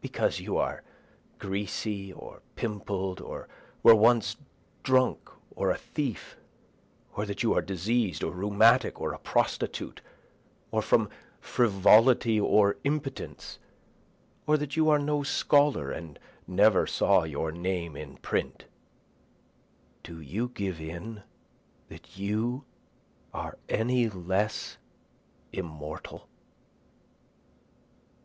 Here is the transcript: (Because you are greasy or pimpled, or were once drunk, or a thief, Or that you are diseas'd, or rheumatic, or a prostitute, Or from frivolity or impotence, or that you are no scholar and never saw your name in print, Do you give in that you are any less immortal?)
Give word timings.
(Because 0.00 0.40
you 0.40 0.56
are 0.56 0.82
greasy 1.38 2.12
or 2.12 2.42
pimpled, 2.56 3.20
or 3.20 3.48
were 3.84 3.94
once 3.94 4.34
drunk, 4.82 5.30
or 5.54 5.70
a 5.70 5.76
thief, 5.78 6.36
Or 7.14 7.24
that 7.26 7.44
you 7.44 7.54
are 7.54 7.62
diseas'd, 7.62 8.24
or 8.24 8.32
rheumatic, 8.32 9.00
or 9.00 9.12
a 9.12 9.20
prostitute, 9.20 10.00
Or 10.72 10.82
from 10.82 11.08
frivolity 11.40 12.40
or 12.40 12.76
impotence, 12.82 13.60
or 14.48 14.56
that 14.56 14.76
you 14.76 14.90
are 14.90 14.98
no 14.98 15.22
scholar 15.22 15.92
and 15.92 16.18
never 16.48 16.84
saw 16.84 17.22
your 17.22 17.52
name 17.52 17.94
in 17.96 18.16
print, 18.16 18.64
Do 20.02 20.20
you 20.20 20.48
give 20.48 20.80
in 20.80 21.22
that 21.88 22.18
you 22.18 22.64
are 23.32 23.56
any 23.68 24.08
less 24.08 24.76
immortal?) 25.52 26.28